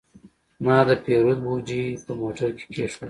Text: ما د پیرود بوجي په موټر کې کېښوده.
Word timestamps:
ما 0.63 0.77
د 0.87 0.89
پیرود 1.03 1.39
بوجي 1.45 1.83
په 2.05 2.11
موټر 2.21 2.49
کې 2.57 2.65
کېښوده. 2.73 2.99